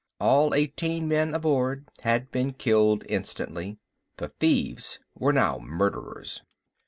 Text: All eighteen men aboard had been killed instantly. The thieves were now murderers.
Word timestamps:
All 0.19 0.55
eighteen 0.55 1.07
men 1.07 1.35
aboard 1.35 1.87
had 2.01 2.31
been 2.31 2.53
killed 2.53 3.03
instantly. 3.07 3.77
The 4.17 4.29
thieves 4.29 4.97
were 5.13 5.31
now 5.31 5.59
murderers. 5.59 6.41